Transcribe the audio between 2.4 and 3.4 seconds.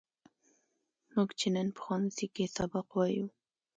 سبق وایو.